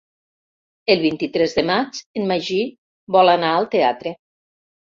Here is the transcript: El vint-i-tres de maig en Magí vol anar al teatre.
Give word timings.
El 0.93 1.03
vint-i-tres 1.03 1.53
de 1.59 1.65
maig 1.71 2.01
en 2.21 2.25
Magí 2.33 2.59
vol 3.17 3.33
anar 3.37 3.55
al 3.59 3.73
teatre. 3.77 4.17